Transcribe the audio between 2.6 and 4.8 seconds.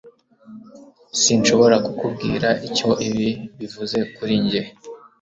icyo ibi bivuze kuri njye